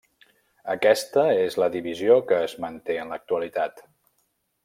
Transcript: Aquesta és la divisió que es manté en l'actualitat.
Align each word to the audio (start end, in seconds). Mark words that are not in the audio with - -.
Aquesta 0.75 1.25
és 1.41 1.57
la 1.63 1.67
divisió 1.75 2.17
que 2.31 2.41
es 2.47 2.57
manté 2.65 2.97
en 3.05 3.13
l'actualitat. 3.15 3.87